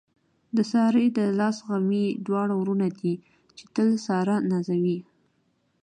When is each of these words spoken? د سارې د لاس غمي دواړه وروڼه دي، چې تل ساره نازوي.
د 0.55 0.57
سارې 0.71 1.05
د 1.17 1.19
لاس 1.39 1.57
غمي 1.67 2.05
دواړه 2.27 2.53
وروڼه 2.57 2.87
دي، 2.99 3.13
چې 3.57 3.63
تل 3.75 3.89
ساره 4.05 4.35
نازوي. 4.49 4.99